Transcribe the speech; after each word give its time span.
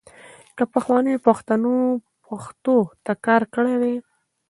که 0.55 0.63
پخوانیو 0.73 1.23
پښتنو 1.27 1.75
پښتو 2.25 2.77
ته 3.05 3.13
کار 3.25 3.41
کړی 3.55 3.75
وای. 3.81 3.95